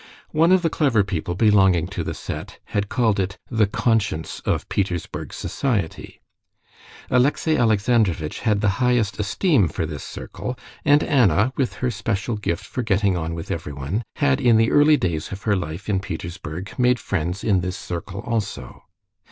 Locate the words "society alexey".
5.31-7.55